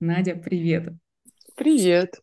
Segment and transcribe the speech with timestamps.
[0.00, 0.92] Надя, привет!
[1.56, 2.20] Привет!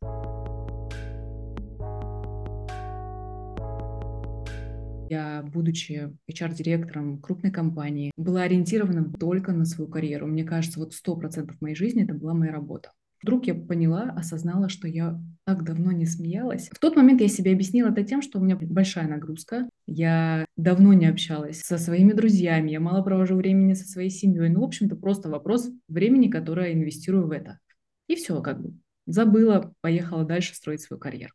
[5.09, 10.25] Я, будучи HR-директором крупной компании, была ориентирована только на свою карьеру.
[10.25, 12.93] Мне кажется, вот сто процентов моей жизни это была моя работа.
[13.21, 16.69] Вдруг я поняла, осознала, что я так давно не смеялась.
[16.71, 19.67] В тот момент я себе объяснила это тем, что у меня большая нагрузка.
[19.85, 24.47] Я давно не общалась со своими друзьями, я мало провожу времени со своей семьей.
[24.47, 27.59] Ну, в общем-то, просто вопрос времени, которое я инвестирую в это.
[28.07, 28.73] И все, как бы
[29.05, 31.33] забыла, поехала дальше строить свою карьеру.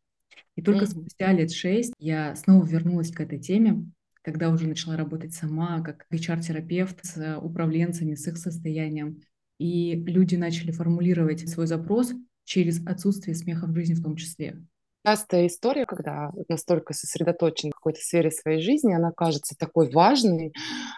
[0.57, 1.01] И только mm-hmm.
[1.01, 3.87] спустя лет шесть я снова вернулась к этой теме,
[4.23, 9.21] когда уже начала работать сама, как HR-терапевт с управленцами, с их состоянием,
[9.59, 12.13] и люди начали формулировать свой запрос
[12.45, 14.63] через отсутствие смеха в жизни в том числе.
[15.07, 20.53] Частая история, когда настолько сосредоточен в какой-то сфере своей жизни, она кажется такой важной,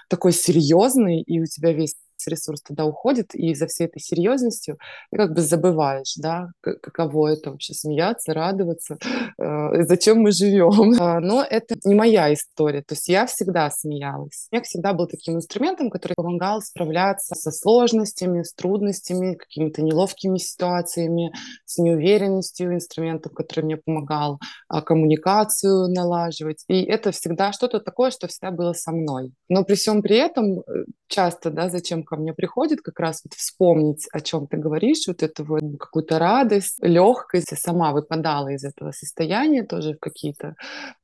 [0.09, 1.95] такой серьезной, и у тебя весь
[2.27, 4.79] ресурс туда уходит, и за всей этой серьезностью
[5.11, 8.99] ты как бы забываешь, да, каково это вообще смеяться, радоваться,
[9.39, 10.93] э, зачем мы живем.
[11.03, 14.47] А, но это не моя история, то есть я всегда смеялась.
[14.49, 21.33] Смех всегда был таким инструментом, который помогал справляться со сложностями, с трудностями, какими-то неловкими ситуациями,
[21.65, 24.39] с неуверенностью, инструментом, который мне помогал
[24.69, 26.65] а, коммуникацию налаживать.
[26.69, 29.33] И это всегда что-то такое, что всегда было со мной.
[29.49, 33.33] Но при всем при этом э, часто, да, зачем ко мне приходит, как раз вот
[33.33, 37.53] вспомнить, о чем ты говоришь, вот эту вот какую-то радость, легкость.
[37.53, 40.55] Я сама выпадала из этого состояния тоже в какие-то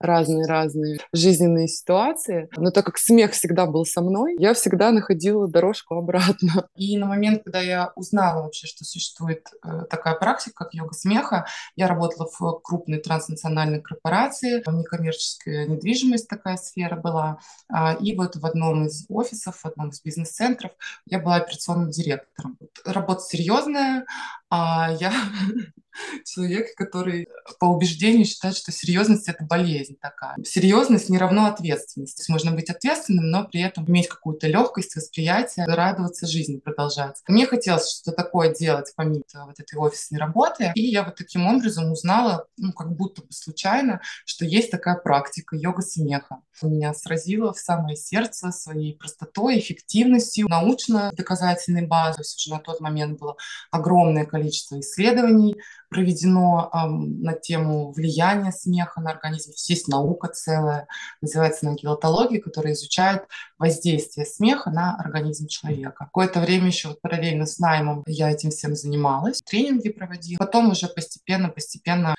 [0.01, 2.49] разные-разные жизненные ситуации.
[2.57, 6.69] Но так как смех всегда был со мной, я всегда находила дорожку обратно.
[6.77, 11.47] И на момент, когда я узнала вообще, что существует э, такая практика, как йога смеха,
[11.77, 17.39] я работала в крупной транснациональной корпорации, некоммерческая недвижимость такая сфера была.
[17.73, 20.73] А, и вот в одном из офисов, в одном из из бизнес-центров,
[21.07, 22.59] я была операционным директором.
[22.85, 24.05] Работа серьезная,
[24.51, 25.13] а я
[26.25, 30.37] человек, который по убеждению считает, что серьезность— это болезнь такая.
[30.45, 32.29] Серьезность не равно ответственность.
[32.29, 37.23] Можно быть ответственным, но при этом иметь какую-то легкость, восприятие, радоваться жизни, продолжать.
[37.27, 41.93] Мне хотелось что-то такое делать помимо вот этой офисной работы, и я вот таким образом
[41.93, 46.41] узнала, ну, как будто бы случайно, что есть такая практика йога смеха.
[46.63, 52.23] Меня сразило в самое сердце своей простотой, эффективностью, научно-доказательной базой.
[52.23, 53.37] Уже на тот момент было
[53.71, 55.57] огромное количество исследований,
[55.89, 59.53] проведено эм, на тему влияния смеха на организм.
[59.69, 60.87] Есть наука целая,
[61.21, 63.25] называется нагилотология, которая изучает
[63.59, 66.05] воздействие смеха на организм человека.
[66.07, 70.39] Какое-то время еще вот параллельно с наймом я этим всем занималась, тренинги проводила.
[70.39, 72.15] Потом уже постепенно-постепенно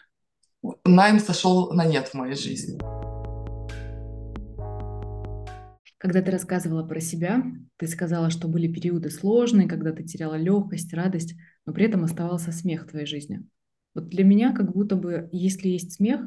[0.84, 2.80] найм сошел на нет в моей жизни.
[6.00, 7.44] Когда ты рассказывала про себя,
[7.76, 11.36] ты сказала, что были периоды сложные, когда ты теряла легкость, радость,
[11.70, 13.44] но при этом оставался смех в твоей жизни.
[13.94, 16.22] Вот для меня как будто бы, если есть смех,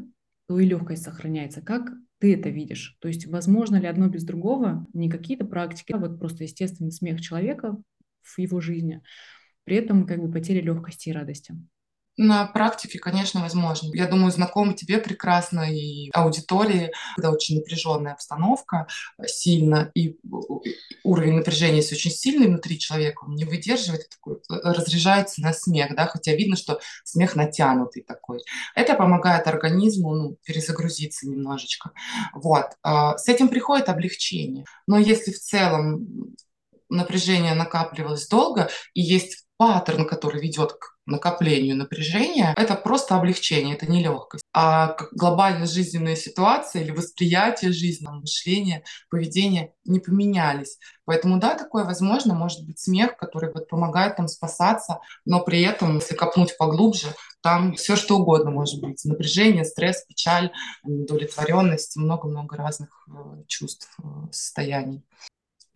[0.46, 1.60] то и легкость сохраняется.
[1.60, 2.96] Как ты это видишь?
[3.00, 7.20] То есть возможно ли одно без другого, не какие-то практики, а вот просто естественный смех
[7.20, 7.76] человека
[8.20, 9.02] в его жизни,
[9.64, 11.56] при этом как бы потеря легкости и радости?
[12.18, 13.88] На практике, конечно, возможно.
[13.94, 18.86] Я думаю, знакомо тебе прекрасно и аудитории, когда очень напряженная обстановка
[19.24, 20.18] сильно, и
[21.04, 26.06] уровень напряжения есть очень сильный внутри человека, он не выдерживает, такой, разряжается на смех, да,
[26.06, 28.40] хотя видно, что смех натянутый такой.
[28.74, 31.92] Это помогает организму ну, перезагрузиться немножечко.
[32.34, 32.66] Вот.
[32.82, 34.66] А, с этим приходит облегчение.
[34.86, 36.36] Но если в целом
[36.92, 43.86] напряжение накапливалось долго, и есть паттерн, который ведет к накоплению напряжения, это просто облегчение, это
[43.86, 44.44] не легкость.
[44.52, 50.78] А глобальная жизненная ситуация или восприятие жизни, мышление, поведение не поменялись.
[51.04, 55.96] Поэтому да, такое возможно, может быть смех, который вот помогает там спасаться, но при этом,
[55.96, 57.08] если копнуть поглубже,
[57.40, 59.04] там все что угодно может быть.
[59.04, 60.52] Напряжение, стресс, печаль,
[60.84, 65.02] удовлетворенность, много-много разных э, чувств, э, состояний.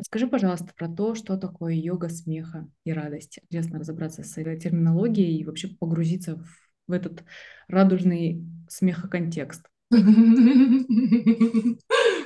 [0.02, 3.40] Скажи, пожалуйста, про то, что такое йога смеха и радости.
[3.44, 6.46] Интересно разобраться с этой терминологией и вообще погрузиться в,
[6.88, 7.24] в этот
[7.68, 9.66] радужный смехоконтекст.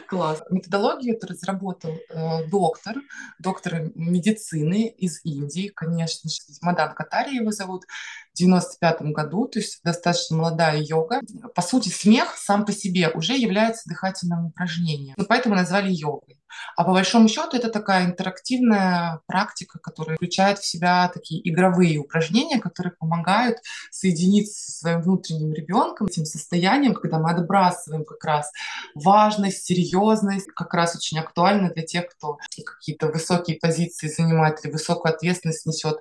[0.08, 0.42] Класс.
[0.50, 2.96] Методологию это разработал э, доктор,
[3.38, 7.84] доктор медицины из Индии, конечно же, Мадан Катари его зовут,
[8.32, 11.20] в 95 году, то есть достаточно молодая йога.
[11.54, 16.39] По сути, смех сам по себе уже является дыхательным упражнением, ну, поэтому назвали йогой.
[16.76, 22.58] А по большому счету это такая интерактивная практика, которая включает в себя такие игровые упражнения,
[22.58, 23.58] которые помогают
[23.90, 28.52] соединиться со своим внутренним ребенком, этим состоянием, когда мы отбрасываем как раз
[28.94, 35.14] важность, серьезность, как раз очень актуально для тех, кто какие-то высокие позиции занимает или высокую
[35.14, 36.00] ответственность несет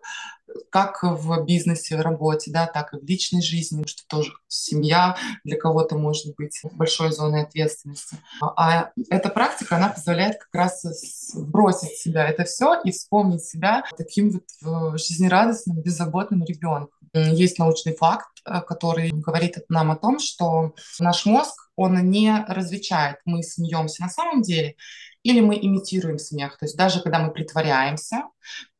[0.69, 5.57] как в бизнесе, в работе, да, так и в личной жизни, что тоже семья для
[5.57, 8.17] кого-то может быть большой зоной ответственности.
[8.41, 10.83] А эта практика, она позволяет как раз
[11.35, 16.98] бросить себя это все и вспомнить себя таким вот жизнерадостным, беззаботным ребенком.
[17.13, 23.17] Есть научный факт, э, который говорит нам о том, что наш мозг, он не различает,
[23.25, 24.75] мы смеемся на самом деле
[25.23, 26.57] или мы имитируем смех.
[26.57, 28.23] То есть даже когда мы притворяемся,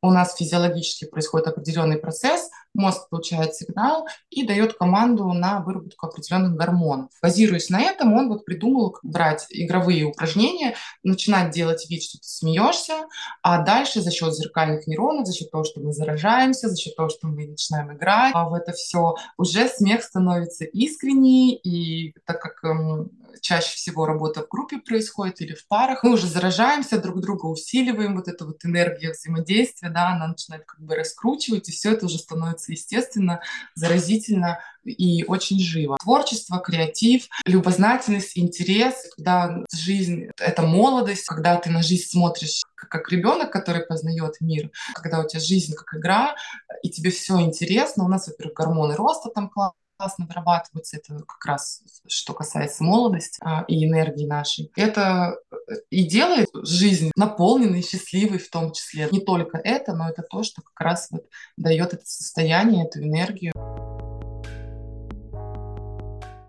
[0.02, 6.56] у нас физиологически происходит определенный процесс, мозг получает сигнал и дает команду на выработку определенных
[6.56, 7.10] гормонов.
[7.22, 13.08] Базируясь на этом, он вот придумал брать игровые упражнения, начинать делать вид, что ты смеешься,
[13.42, 17.10] а дальше за счет зеркальных нейронов, за счет того, что мы заражаемся, за счет того,
[17.10, 22.64] что мы начинаем играть а в это все, уже смех становится искренний, и так как
[22.64, 23.12] эм,
[23.42, 28.16] чаще всего работа в группе происходит или в парах, мы уже заражаемся, друг друга усиливаем,
[28.16, 32.18] вот эту вот энергию взаимодействия, да, она начинает как бы раскручивать, и все это уже
[32.18, 33.42] становится естественно,
[33.76, 35.98] заразительно и очень живо.
[36.02, 43.52] Творчество, креатив, любознательность, интерес, когда жизнь— это молодость, когда ты на жизнь смотришь как ребенок,
[43.52, 46.36] который познает мир, когда у тебя жизнь как игра,
[46.82, 48.06] и тебе все интересно.
[48.06, 50.98] У нас, во-первых, гормоны роста там классно классно вырабатываются.
[50.98, 54.72] Это как раз что касается молодости а, и энергии нашей.
[54.78, 55.56] Это э,
[55.90, 59.10] и делает жизнь наполненной, счастливой в том числе.
[59.12, 61.26] Не только это, но это то, что как раз вот
[61.58, 63.52] дает это состояние, эту энергию.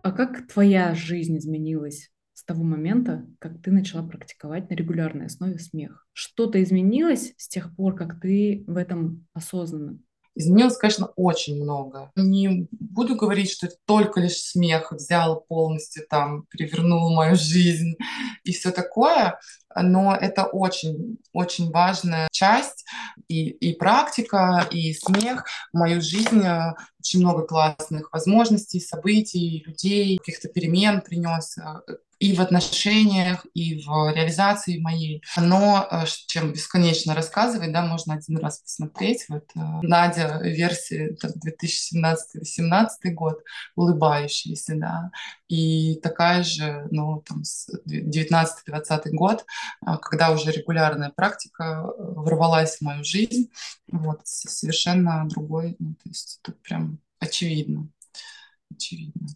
[0.02, 5.58] А как твоя жизнь изменилась с того момента, как ты начала практиковать на регулярной основе
[5.58, 6.06] смех?
[6.12, 9.98] Что-то изменилось с тех пор, как ты в этом осознанно?
[10.36, 12.10] Изменилось, конечно, очень много.
[12.16, 17.96] Не буду говорить, что это только лишь смех взял полностью там, перевернул мою жизнь
[18.44, 19.38] и все такое,
[19.74, 22.84] но это очень, очень важная часть
[23.28, 26.42] и, и практика, и смех в мою жизнь.
[26.44, 33.82] Э, очень много классных возможностей, событий, людей, каких-то перемен принес э, и в отношениях, и
[33.82, 35.22] в реализации моей.
[35.38, 39.24] Но э, чем бесконечно рассказывать, да, можно один раз посмотреть.
[39.30, 41.16] Вот э, Надя версии
[42.44, 43.42] 2017-2018 год,
[43.74, 45.10] улыбающаяся, да,
[45.48, 47.42] и такая же, ну, там,
[47.88, 49.46] 19-20 год,
[49.86, 53.50] э, когда уже регулярная практика ворвалась в мою жизнь,
[53.90, 57.88] вот, совершенно другой, ну, то есть тут прям очевидно,
[58.70, 59.28] очевидно.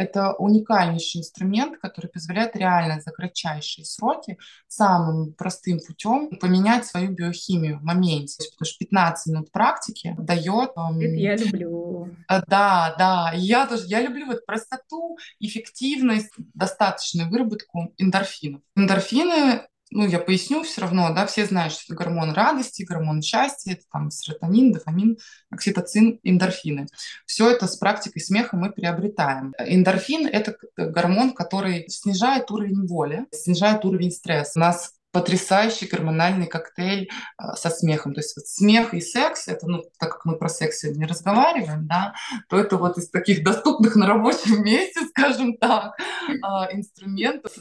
[0.00, 7.78] Это уникальнейший инструмент, который позволяет реально за кратчайшие сроки самым простым путем поменять свою биохимию
[7.78, 8.42] в моменте.
[8.50, 10.70] Потому что 15 минут практики дает...
[10.70, 12.16] Это я люблю.
[12.30, 13.32] Э, да, да.
[13.34, 13.84] Я тоже.
[13.88, 18.62] Я люблю вот простоту, эффективность, достаточную выработку эндорфинов.
[18.76, 23.72] Эндорфины ну, я поясню все равно, да, все знают, что это гормон радости, гормон счастья,
[23.72, 25.18] это там серотонин, дофамин,
[25.50, 26.86] окситоцин, эндорфины.
[27.26, 29.52] Все это с практикой смеха мы приобретаем.
[29.58, 34.58] Эндорфин– это гормон, который снижает уровень боли, снижает уровень стресса.
[34.58, 38.14] Нас потрясающий гормональный коктейль э, со смехом.
[38.14, 41.86] То есть вот смех и секс, это, ну, так как мы про секс сегодня разговариваем,
[41.86, 42.14] да,
[42.48, 45.98] то это вот из таких доступных на рабочем месте, скажем так,
[46.28, 46.32] э,
[46.72, 47.52] инструментов,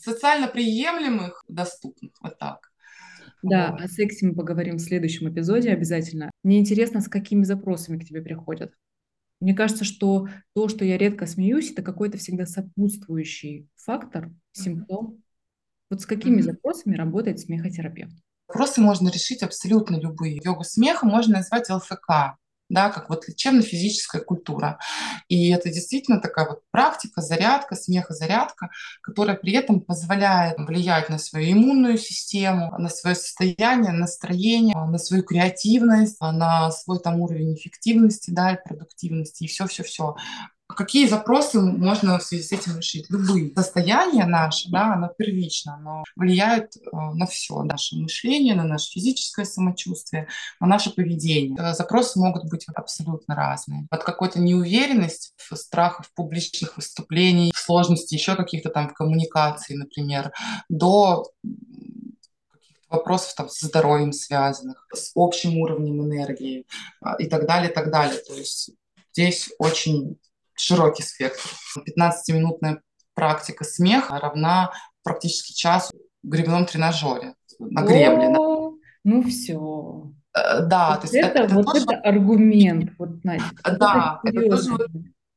[0.00, 2.70] социально приемлемых, доступных, вот так.
[3.42, 6.30] Да, о сексе мы поговорим в следующем эпизоде обязательно.
[6.44, 8.72] Мне интересно, с какими запросами к тебе приходят.
[9.40, 15.20] Мне кажется, что то, что я редко смеюсь, это какой-то всегда сопутствующий фактор, симптом,
[15.92, 16.42] вот с какими mm-hmm.
[16.44, 18.14] запросами работает смехотерапевт?
[18.48, 20.40] Вопросы можно решить абсолютно любые.
[20.42, 22.38] Йогу смеха можно назвать ЛФК,
[22.70, 24.78] да, как вот лечебно-физическая культура.
[25.28, 28.70] И это действительно такая вот практика, зарядка, смехозарядка,
[29.02, 35.22] которая при этом позволяет влиять на свою иммунную систему, на свое состояние, настроение, на свою
[35.22, 40.16] креативность, на свой там уровень эффективности, да, и продуктивности, и все-все-все.
[40.76, 43.06] Какие запросы можно в связи с этим решить?
[43.10, 43.52] Любые.
[43.54, 47.62] Состояние наше, да, оно первично, оно влияет э, на все.
[47.62, 50.28] Наше мышление, на наше физическое самочувствие,
[50.60, 51.56] на наше поведение.
[51.58, 53.86] Э, запросы могут быть абсолютно разные.
[53.90, 60.32] От какой-то неуверенности, страхов публичных выступлений, сложностей еще каких-то там в коммуникации, например,
[60.68, 61.30] до
[62.88, 66.66] вопросов там со здоровьем связанных, с общим уровнем энергии
[67.04, 68.20] э, и так далее, и так далее.
[68.20, 68.70] То есть
[69.12, 70.18] здесь очень
[70.54, 71.42] широкий спектр.
[71.98, 72.80] 15-минутная
[73.14, 75.92] практика смеха равна практически часу
[76.22, 78.28] в гребном тренажере на гребле.
[78.28, 80.12] О, ну все.
[80.34, 81.84] Э, да, вот то есть это, это, вот тоже...
[81.84, 83.76] это аргумент, вот, Настя.
[83.78, 84.86] Да, это, это тоже вот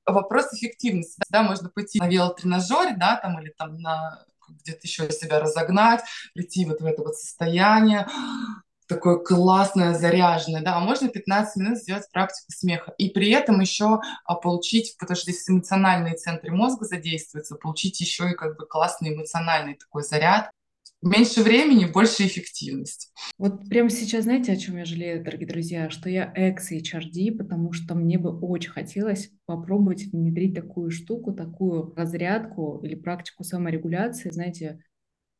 [0.05, 1.21] вопрос эффективности.
[1.29, 6.03] Да, можно пойти на велотренажере, да, там или там на где-то еще себя разогнать,
[6.33, 8.07] прийти вот в это вот состояние,
[8.87, 12.93] такое классное, заряженное, да, а можно 15 минут сделать практику смеха.
[12.97, 18.29] И при этом еще а, получить, потому что здесь эмоциональные центры мозга задействуются, получить еще
[18.29, 20.51] и как бы классный эмоциональный такой заряд.
[21.01, 23.11] Меньше времени, больше эффективность.
[23.37, 25.89] Вот прямо сейчас, знаете, о чем я жалею, дорогие друзья?
[25.91, 32.81] Что я экс-HRD, потому что мне бы очень хотелось попробовать внедрить такую штуку, такую разрядку
[32.83, 34.79] или практику саморегуляции, знаете,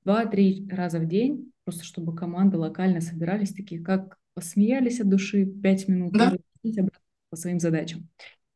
[0.04, 5.88] два-три раза в день, просто чтобы команды локально собирались, такие как посмеялись от души пять
[5.88, 6.34] минут, да.
[7.30, 8.08] по своим задачам.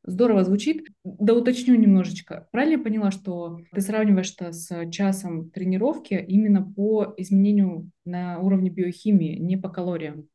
[0.03, 0.87] Здорово звучит.
[1.03, 2.47] Да уточню немножечко.
[2.51, 8.69] Правильно я поняла, что ты сравниваешь это с часом тренировки именно по изменению на уровне
[8.69, 10.29] биохимии, не по калориям?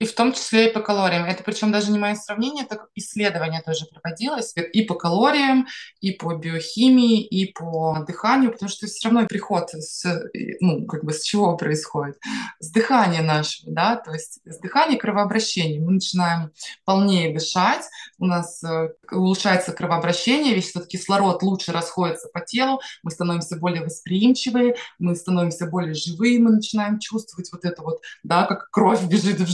[0.00, 1.24] И в том числе и по калориям.
[1.24, 5.66] Это причем даже не мое сравнение, это исследование тоже проводилось и по калориям,
[6.00, 10.30] и по биохимии, и по дыханию, потому что все равно приход с,
[10.60, 12.18] ну, как бы с чего происходит?
[12.60, 15.80] С дыхания нашего, да, то есть с дыхания кровообращения.
[15.80, 16.50] Мы начинаем
[16.86, 17.84] полнее дышать,
[18.18, 23.84] у нас э, улучшается кровообращение, весь этот кислород лучше расходится по телу, мы становимся более
[23.84, 29.40] восприимчивые, мы становимся более живые, мы начинаем чувствовать вот это вот, да, как кровь бежит
[29.40, 29.48] в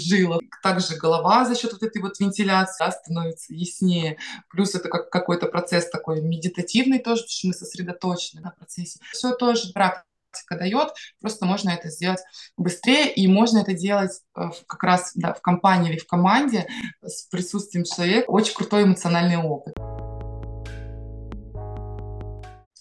[0.63, 4.19] также голова за счет вот этой вот вентиляции да, становится яснее.
[4.51, 9.01] Плюс это как какой-то процесс такой медитативный тоже, потому что мы сосредоточены на процессе.
[9.13, 10.07] Все тоже практика
[10.51, 12.21] дает, просто можно это сделать
[12.57, 16.67] быстрее, и можно это делать э, как раз да, в компании или в команде
[17.03, 18.31] с присутствием человека.
[18.31, 19.75] Очень крутой эмоциональный опыт.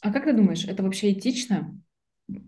[0.02, 1.82] А как ты думаешь, это вообще этично?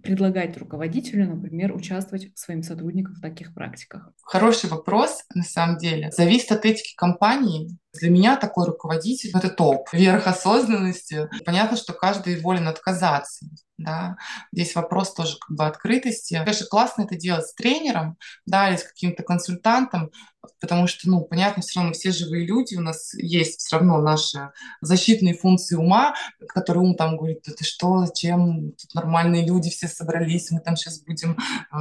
[0.01, 4.11] Предлагать руководителю, например, участвовать своим сотрудникам в таких практиках?
[4.23, 6.11] Хороший вопрос, на самом деле.
[6.11, 7.77] Зависит от этики компании.
[7.99, 9.91] Для меня такой руководитель— это топ.
[9.93, 11.29] Верх осознанности.
[11.45, 13.45] Понятно, что каждый волен отказаться.
[13.77, 14.17] Да?
[14.51, 16.33] Здесь вопрос тоже как бы открытости.
[16.33, 20.11] Конечно, классно это делать с тренером, да, или с каким-то консультантом,
[20.59, 24.51] потому что, ну, понятно, все равно все живые люди, у нас есть все равно наши
[24.81, 26.15] защитные функции ума,
[26.47, 30.75] которые ум там говорит, да ты что, зачем, тут нормальные люди все собрались, мы там
[30.75, 31.37] сейчас будем
[31.71, 31.77] э,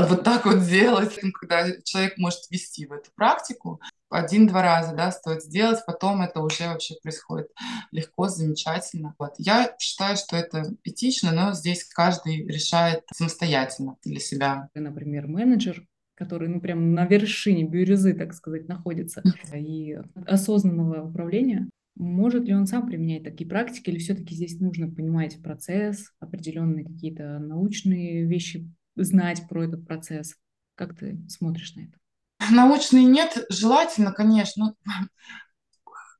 [0.00, 3.80] вот так вот делать, когда человек может вести в эту практику.
[4.12, 7.48] Один-два раза, да, стоит сделать, потом это уже вообще происходит
[7.90, 9.14] легко, замечательно.
[9.18, 9.34] Вот.
[9.38, 14.68] Я считаю, что это этично, но здесь каждый решает самостоятельно для себя.
[14.74, 22.44] Например, менеджер который, ну, прям на вершине бирюзы, так сказать, находится, и осознанного управления, может
[22.44, 28.24] ли он сам применять такие практики, или все-таки здесь нужно понимать процесс, определенные какие-то научные
[28.24, 30.36] вещи, знать про этот процесс?
[30.74, 32.01] Как ты смотришь на это?
[32.50, 34.74] Научные нет, желательно, конечно.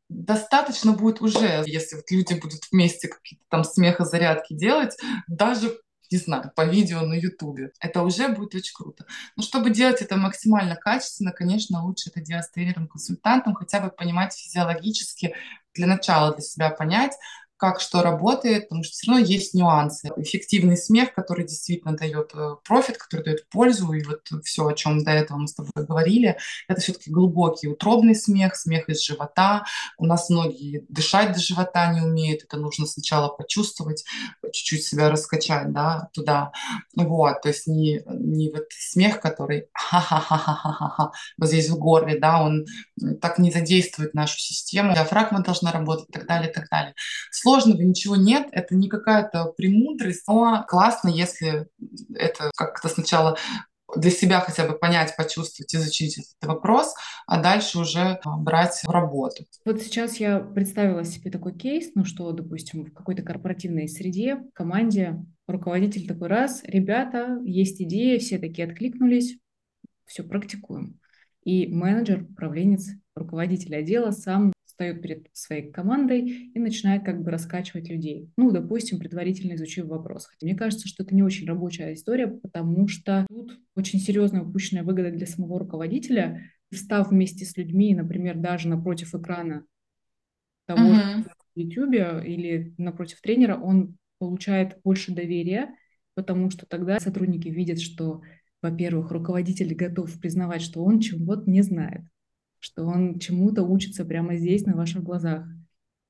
[0.09, 5.79] Достаточно будет уже, если вот люди будут вместе какие-то там смехозарядки делать, даже
[6.11, 7.73] не знаю, по видео на Ютубе.
[7.81, 9.07] Это уже будет очень круто.
[9.35, 14.35] Но чтобы делать это максимально качественно, конечно, лучше это делать с тренером-консультантом, хотя бы понимать
[14.35, 15.35] физиологически,
[15.75, 17.13] для начала для себя понять,
[17.63, 20.11] как что работает, потому что все равно есть нюансы.
[20.17, 25.05] Эффективный смех, который действительно дает э, профит, который дает пользу, и вот все, о чем
[25.05, 29.65] до этого мы с тобой говорили, это все-таки глубокий утробный смех, смех из живота.
[29.97, 34.05] У нас многие дышать до живота не умеют, это нужно сначала почувствовать,
[34.53, 36.53] чуть-чуть себя раскачать, да, туда.
[36.97, 42.67] Вот, то есть не, не вот смех, который ха-ха-ха-ха-ха-ха, вот здесь в горле, да, он
[43.21, 46.95] так не задействует нашу систему, диафрагма должна работать и так далее, и так далее
[47.31, 51.67] сложного ничего нет, это не какая-то премудрость, но классно, если
[52.15, 53.37] это как-то сначала
[53.97, 56.95] для себя хотя бы понять, почувствовать, изучить этот вопрос,
[57.27, 59.45] а дальше уже а, брать в работу.
[59.65, 65.25] Вот сейчас я представила себе такой кейс, ну что, допустим, в какой-то корпоративной среде, команде
[65.47, 69.39] руководитель такой раз, ребята, есть идея, все такие откликнулись,
[70.07, 70.99] все, практикуем.
[71.45, 74.53] И менеджер, управленец, руководитель отдела сам
[74.83, 78.31] встает перед своей командой и начинает как бы раскачивать людей.
[78.37, 80.27] Ну, допустим, предварительно изучив вопрос.
[80.27, 84.83] Хотя мне кажется, что это не очень рабочая история, потому что тут очень серьезная упущенная
[84.83, 89.65] выгода для самого руководителя, встав вместе с людьми, например, даже напротив экрана
[90.67, 91.25] того uh-huh.
[91.55, 95.75] в YouTube или напротив тренера, он получает больше доверия,
[96.15, 98.23] потому что тогда сотрудники видят, что,
[98.63, 102.03] во-первых, руководитель готов признавать, что он чего-то не знает
[102.63, 105.45] что он чему-то учится прямо здесь, на ваших глазах,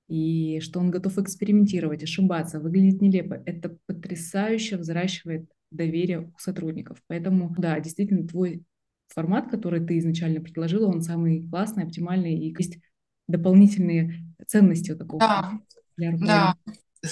[0.06, 3.42] и что он готов экспериментировать, ошибаться, выглядеть нелепо.
[3.46, 6.98] Это потрясающе взращивает доверие у сотрудников.
[7.06, 8.64] Поэтому, да, действительно, твой
[9.08, 12.78] формат, который ты изначально предложила, он самый классный, оптимальный, и есть
[13.28, 15.52] дополнительные ценности у такого да.
[15.96, 16.54] для Да.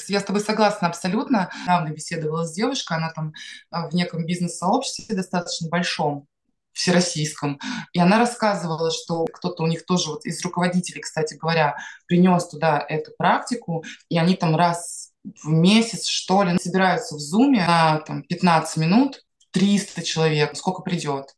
[0.06, 1.50] Я с тобой согласна абсолютно.
[1.62, 3.32] Недавно беседовала с девушкой, она там
[3.70, 6.28] а, в неком бизнес-сообществе достаточно большом,
[6.72, 7.58] всероссийском.
[7.92, 12.84] И она рассказывала, что кто-то у них тоже вот из руководителей, кстати говоря, принес туда
[12.88, 15.10] эту практику, и они там раз
[15.42, 21.34] в месяц, что ли, собираются в зуме на там, 15 минут, 300 человек, сколько придет,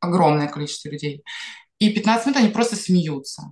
[0.00, 1.22] огромное количество людей.
[1.78, 3.42] И 15 минут они просто смеются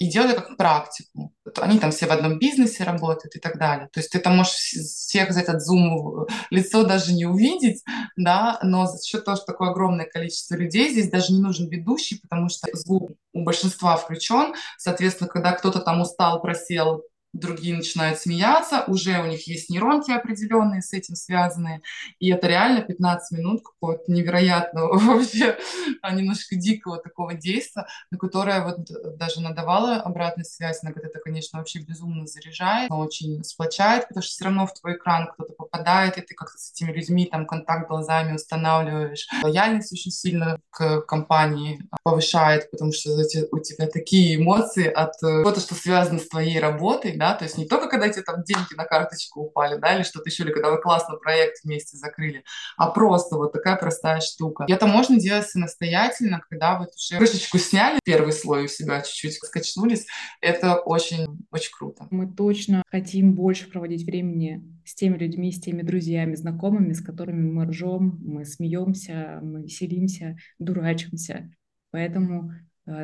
[0.00, 1.32] и делали как практику.
[1.58, 3.88] Они там все в одном бизнесе работают и так далее.
[3.92, 7.84] То есть ты там можешь всех за этот зум лицо даже не увидеть,
[8.16, 12.18] да, но за счет того, что такое огромное количество людей, здесь даже не нужен ведущий,
[12.18, 14.54] потому что звук у большинства включен.
[14.78, 17.02] Соответственно, когда кто-то там устал, просел,
[17.32, 21.82] другие начинают смеяться, уже у них есть нейронки определенные с этим связанные,
[22.18, 25.56] и это реально 15 минут какого-то невероятного вообще,
[26.02, 31.58] а немножко дикого такого действия, на которое вот даже надавала обратную связь, на это, конечно,
[31.58, 36.18] вообще безумно заряжает, но очень сплочает, потому что все равно в твой экран кто-то попадает,
[36.18, 39.28] и ты как-то с этими людьми там контакт глазами устанавливаешь.
[39.42, 45.60] Лояльность очень сильно к компании повышает, потому что у тебя такие эмоции от э, чего-то,
[45.60, 48.84] что связано с твоей работой, да, то есть не только когда тебе там деньги на
[48.84, 52.44] карточку упали, да, или что-то еще, или когда вы классно проект вместе закрыли,
[52.78, 54.64] а просто вот такая простая штука.
[54.66, 60.06] Это можно делать самостоятельно, когда вы уже крышечку сняли, первый слой у себя чуть-чуть скачнулись,
[60.40, 62.08] это очень, очень круто.
[62.10, 67.52] Мы точно хотим больше проводить времени с теми людьми, с теми друзьями, знакомыми, с которыми
[67.52, 71.52] мы ржем, мы смеемся, мы веселимся, дурачимся.
[71.90, 72.52] Поэтому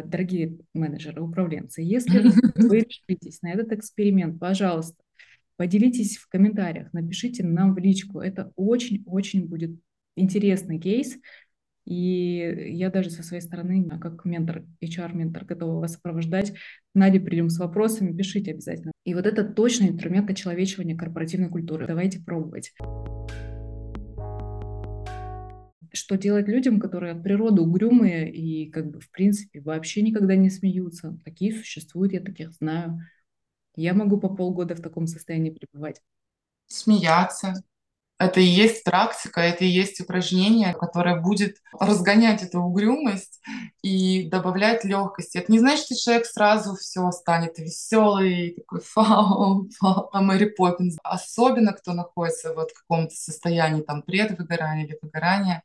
[0.04, 2.20] дорогие менеджеры, управленцы, если
[2.56, 4.96] вы решитесь на этот эксперимент, пожалуйста,
[5.56, 8.20] поделитесь в комментариях, напишите нам в личку.
[8.20, 9.78] Это очень-очень будет
[10.16, 11.18] интересный кейс.
[11.86, 16.52] И я даже со своей стороны, как ментор, HR-ментор, готова вас сопровождать.
[16.94, 18.90] Надя, придем с вопросами, пишите обязательно.
[19.04, 21.86] И вот это точно инструмент очеловечивания корпоративной культуры.
[21.86, 22.72] Давайте пробовать
[25.96, 30.50] что делать людям, которые от природы угрюмые и, как бы, в принципе, вообще никогда не
[30.50, 31.18] смеются.
[31.24, 33.00] Такие существуют, я таких знаю.
[33.76, 36.00] Я могу по полгода в таком состоянии пребывать.
[36.66, 37.54] Смеяться,
[38.18, 43.40] это и есть практика, это и есть упражнение, которое будет разгонять эту угрюмость
[43.82, 45.36] и добавлять легкости.
[45.38, 50.96] Это не значит, что человек сразу все станет веселый, такой фау, фау, а Мэри Поппинс.
[51.02, 55.62] Особенно, кто находится вот в каком-то состоянии там предвыгорания или выгорания,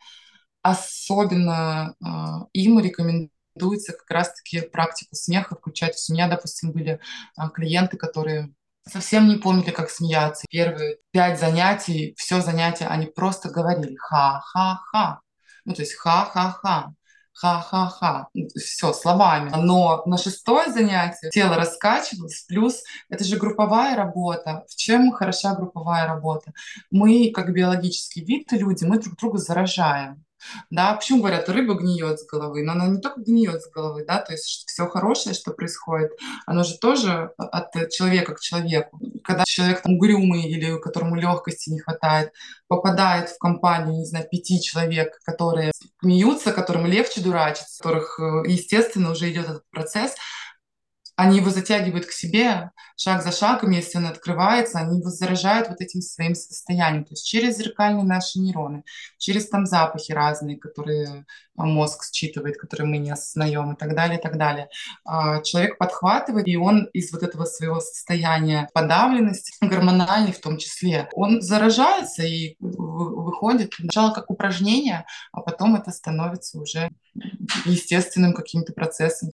[0.62, 2.06] особенно э,
[2.54, 5.96] им рекомендуется как раз-таки практику смеха включать.
[6.10, 7.00] у меня, допустим, были
[7.38, 8.54] э, клиенты, которые
[8.88, 10.46] совсем не помнили, как смеяться.
[10.50, 15.22] Первые пять занятий, все занятие, они просто говорили ха-ха-ха.
[15.66, 16.94] Ну, то есть ха-ха-ха
[17.42, 19.52] ха-ха-ха, все, словами.
[19.56, 24.64] Но на шестое занятие тело раскачивалось, плюс это же групповая работа.
[24.70, 26.52] В чем хороша групповая работа?
[26.92, 30.24] Мы, как биологический вид, люди, мы друг друга заражаем.
[30.70, 32.64] Да, почему говорят, рыба гниет с головы?
[32.64, 36.12] Но она не только гниет с головы, да, то есть все хорошее, что происходит,
[36.46, 39.00] оно же тоже от человека к человеку.
[39.24, 42.32] Когда человек там угрюмый или которому легкости не хватает,
[42.68, 49.12] попадает в компанию, не знаю, пяти человек, которые смеются, которым легче дурачиться, которых, э, естественно,
[49.12, 50.16] уже идет этот процесс,
[51.22, 55.80] они его затягивают к себе шаг за шагом, если он открывается, они его заражают вот
[55.80, 58.84] этим своим состоянием, то есть через зеркальные наши нейроны,
[59.20, 64.18] через там запахи разные, которые а, мозг считывает, которые мы не осознаем и так далее,
[64.18, 64.68] и так далее.
[65.06, 71.08] А, человек подхватывает, и он из вот этого своего состояния подавленности, гормональной в том числе,
[71.14, 76.90] он заражается и выходит сначала как упражнение, а потом это становится уже
[77.66, 79.30] естественным каким-то процессом.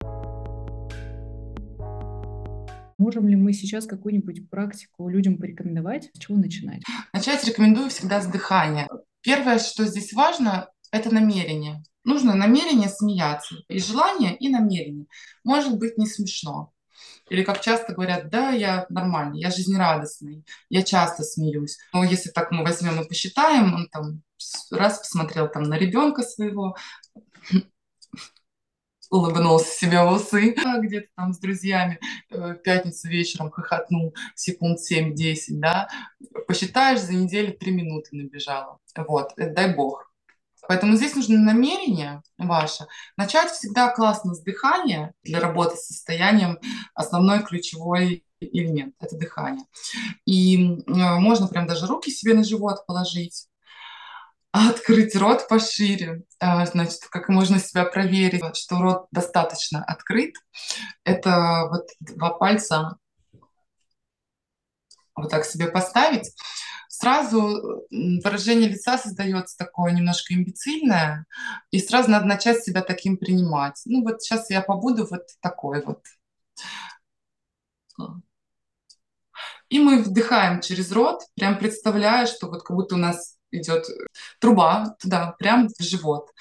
[2.98, 6.10] Можем ли мы сейчас какую-нибудь практику людям порекомендовать?
[6.14, 6.82] С чего начинать?
[7.14, 8.90] Начать рекомендую всегда с дыхания.
[9.22, 11.84] Первое, что здесь важно, это намерение.
[12.04, 13.56] Нужно намерение смеяться.
[13.68, 15.06] И желание, и намерение.
[15.44, 16.72] Может быть не смешно.
[17.30, 21.78] Или как часто говорят, да, я нормальный, я жизнерадостный, я часто смеюсь.
[21.94, 24.24] Но если так мы возьмем и посчитаем, он там
[24.72, 26.76] раз посмотрел там на ребенка своего,
[29.10, 35.90] улыбнулся себе в усы, где-то там с друзьями э, пятницу вечером хохотнул секунд 7-10, да,
[36.48, 38.80] посчитаешь, за неделю 3 минуты набежало.
[38.96, 40.12] Вот, это дай бог.
[40.68, 42.88] Поэтому здесь нужно намерение ваше.
[43.16, 46.60] Начать всегда классно с дыхания для работы с состоянием.
[46.94, 49.66] Основной ключевой элемент– это дыхание.
[50.26, 53.48] И э, можно прям даже руки себе на живот положить,
[54.70, 56.24] открыть рот пошире.
[56.40, 60.36] А, значит, как можно себя проверить, что рот достаточно открыт.
[61.04, 62.98] Это вот два пальца
[65.18, 66.32] вот так себе поставить,
[66.88, 71.26] сразу выражение лица создается такое немножко имбецильное,
[71.72, 73.82] и сразу надо начать себя таким принимать.
[73.86, 76.04] Ну вот сейчас я побуду вот такой вот.
[79.70, 83.86] И мы вдыхаем через рот, прям представляя, что вот как будто у нас идет
[84.40, 86.32] труба туда, прям в живот.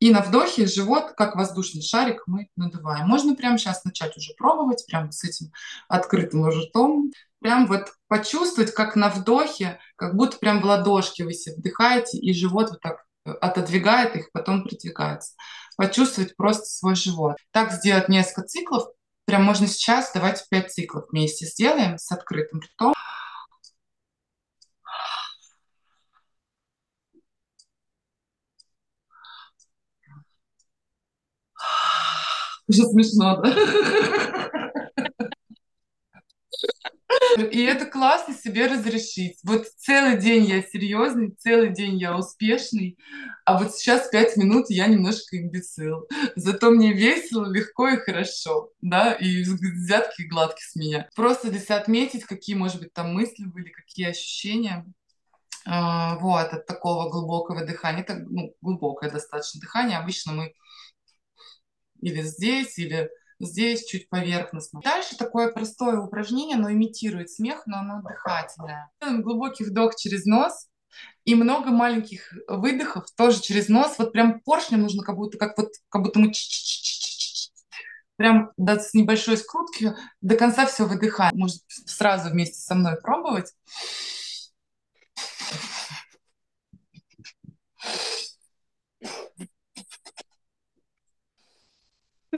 [0.00, 3.06] И на вдохе живот, как воздушный шарик, мы надуваем.
[3.06, 5.52] Можно прямо сейчас начать уже пробовать, прямо с этим
[5.88, 7.12] открытым ртом.
[7.40, 12.32] Прям вот почувствовать, как на вдохе, как будто прям в ладошки вы себе вдыхаете, и
[12.32, 15.34] живот вот так э, отодвигает их, потом придвигается.
[15.76, 17.36] Почувствовать просто свой живот.
[17.50, 18.88] Так сделать несколько циклов.
[19.26, 22.94] Прям можно сейчас, давайте 5 циклов вместе сделаем с открытым ртом.
[32.70, 33.52] Уже смешно, да?
[37.50, 39.38] И это классно себе разрешить.
[39.42, 42.96] Вот целый день я серьезный, целый день я успешный,
[43.44, 46.06] а вот сейчас пять минут я немножко имбецил.
[46.36, 51.08] Зато мне весело, легко и хорошо, да, и взятки гладкие с меня.
[51.16, 54.86] Просто себя отметить, какие, может быть, там мысли были, какие ощущения.
[55.66, 58.02] А, вот, от такого глубокого дыхания.
[58.02, 59.98] Это ну, глубокое достаточно дыхание.
[59.98, 60.54] Обычно мы
[62.00, 64.80] или здесь, или здесь чуть поверхностно.
[64.82, 68.90] Дальше такое простое упражнение, оно имитирует смех, но оно дыхательное.
[69.00, 70.68] Делаем глубокий вдох через нос
[71.24, 73.94] и много маленьких выдохов тоже через нос.
[73.98, 76.32] Вот прям поршнем нужно как будто, как вот, как будто мы
[78.16, 81.32] прям до, с небольшой скрутки до конца все выдыхаем.
[81.38, 83.54] Может сразу вместе со мной пробовать.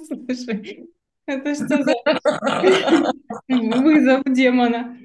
[0.07, 0.89] Слушай,
[1.27, 1.95] это что за
[3.49, 4.99] вызов демона?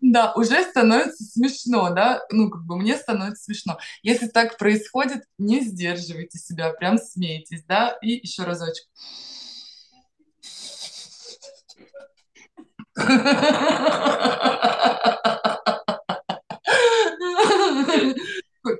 [0.00, 2.22] Да, уже становится смешно, да?
[2.30, 3.78] Ну, как бы мне становится смешно.
[4.02, 7.96] Если так происходит, не сдерживайте себя, прям смейтесь, да?
[8.02, 8.86] И еще разочек.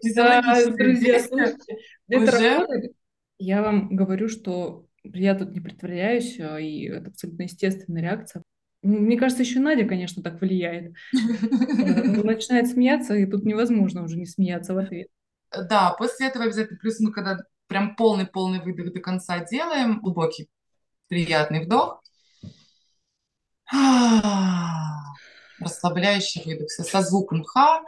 [0.03, 2.93] Друзья, слушайте, это работает.
[3.43, 8.43] Я вам говорю, что я тут не притворяюсь, а, и это абсолютно естественная реакция.
[8.83, 10.93] Мне кажется, еще Надя, конечно, так влияет.
[11.11, 15.09] Начинает смеяться, и тут невозможно уже не смеяться в ответ.
[15.51, 20.51] Да, после этого обязательно, плюс мы когда прям полный-полный выдох до конца делаем, глубокий,
[21.09, 22.03] приятный вдох,
[25.61, 27.83] расслабляющий выдох со звуком ха,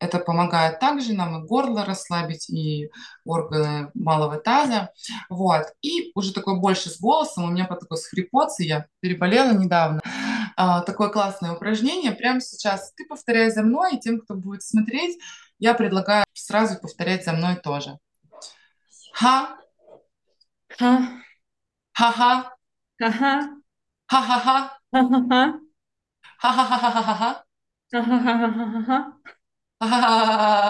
[0.00, 2.90] это помогает также нам и горло расслабить, и
[3.24, 4.90] органы малого таза.
[5.28, 5.66] Вот.
[5.82, 10.00] И уже такой больше с голосом, у меня по такой схрипоться, я переболела недавно.
[10.56, 12.12] А, такое классное упражнение.
[12.12, 15.18] Прямо сейчас ты повторяй за мной, и тем, кто будет смотреть,
[15.58, 17.98] я предлагаю сразу повторять за мной тоже.
[19.12, 19.58] Ха.
[20.78, 21.22] Ха.
[21.92, 22.56] Ха-ха.
[22.98, 23.50] Ха-ха.
[24.06, 24.78] Ха-ха-ха.
[24.92, 25.60] Ха-ха-ха.
[26.38, 27.44] Ха-ха-ха-ха-ха-ха.
[27.92, 29.12] Ха-ха-ха-ха-ха.
[29.80, 30.68] Офигенно.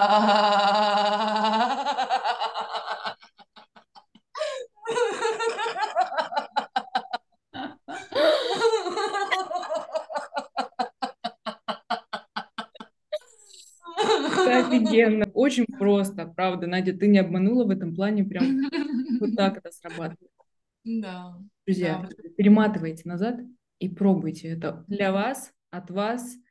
[15.33, 16.67] Очень просто, правда.
[16.67, 18.23] Надя, ты не обманула в этом плане.
[18.23, 18.61] Прям
[19.19, 20.31] вот так это срабатывает.
[20.85, 21.37] Да.
[21.65, 22.29] Друзья, да.
[22.37, 23.41] перематывайте назад
[23.79, 24.47] и пробуйте.
[24.47, 26.37] Это для вас, от вас–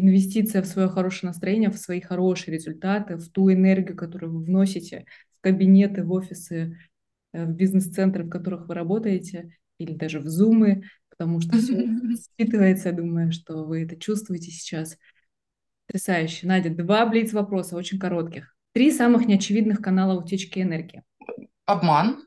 [0.00, 5.06] инвестиция в свое хорошее настроение, в свои хорошие результаты, в ту энергию, которую вы вносите
[5.38, 6.78] в кабинеты, в офисы,
[7.32, 11.74] э, в бизнес-центры, в которых вы работаете, или даже в зумы, потому что все
[12.38, 14.98] считывается, я думаю, что вы это чувствуете сейчас.
[15.86, 16.46] Потрясающе.
[16.46, 18.54] Надя, два блиц вопроса, очень коротких.
[18.72, 21.02] Три самых неочевидных канала утечки энергии.
[21.64, 22.24] Обман,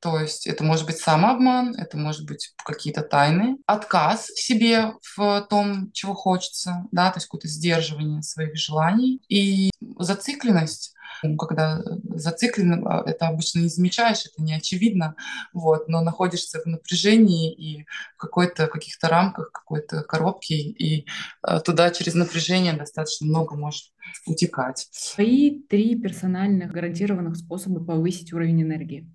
[0.00, 5.46] то есть это может быть самообман, это может быть какие-то тайны, отказ в себе в
[5.50, 10.94] том, чего хочется, да, то есть какое-то сдерживание своих желаний и зацикленность.
[11.38, 11.82] Когда
[12.14, 15.16] зациклен, а, это обычно не замечаешь, это не очевидно,
[15.52, 17.84] вот, но находишься в напряжении и
[18.14, 21.06] в какой-то каких-то рамках, какой-то коробке, и
[21.46, 23.92] э, туда через напряжение достаточно много может
[24.24, 24.88] утекать.
[24.92, 29.06] Свои три персональных гарантированных способа повысить уровень энергии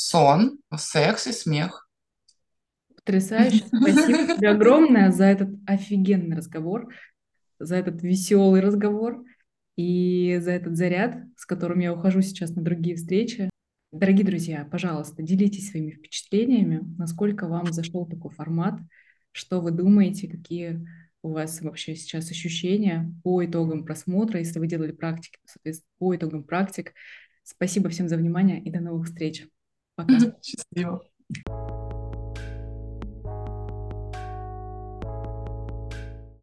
[0.00, 1.88] сон, секс и смех.
[2.96, 3.66] Потрясающе.
[3.66, 6.92] Спасибо тебе огромное за этот офигенный разговор,
[7.58, 9.22] за этот веселый разговор
[9.76, 13.50] и за этот заряд, с которым я ухожу сейчас на другие встречи.
[13.92, 18.80] Дорогие друзья, пожалуйста, делитесь своими впечатлениями, насколько вам зашел такой формат,
[19.32, 20.86] что вы думаете, какие
[21.22, 26.44] у вас вообще сейчас ощущения по итогам просмотра, если вы делали практики, соответственно, по итогам
[26.44, 26.94] практик.
[27.42, 29.46] Спасибо всем за внимание и до новых встреч.
[30.00, 31.04] わかりましたよ。